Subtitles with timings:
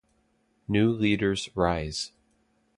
[0.67, 2.11] New leaders rise—